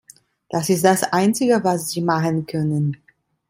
Das 0.49 0.67
ist 0.69 0.83
das 0.83 1.03
einzige, 1.03 1.63
was 1.63 1.91
Sie 1.91 2.01
machen 2.01 2.47
können. 2.47 2.97